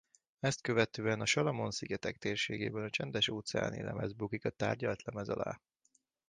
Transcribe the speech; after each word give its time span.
Ezt 0.39 0.61
követően 0.61 1.21
a 1.21 1.25
Salamon-szigetek 1.25 2.17
térségében 2.17 2.83
a 2.83 2.89
Csendes-óceáni-lemez 2.89 4.13
bukik 4.13 4.45
a 4.45 4.49
tárgyalt 4.49 5.03
lemez 5.03 5.29
alá. 5.29 5.61